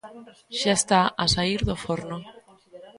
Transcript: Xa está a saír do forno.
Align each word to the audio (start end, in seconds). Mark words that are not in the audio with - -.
Xa 0.59 0.73
está 0.79 1.01
a 1.23 1.25
saír 1.35 1.61
do 1.69 1.75
forno. 1.85 2.17